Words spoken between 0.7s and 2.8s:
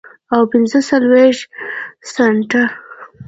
څلوېښت سنټه